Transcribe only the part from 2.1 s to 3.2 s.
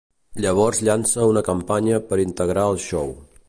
integrar el show.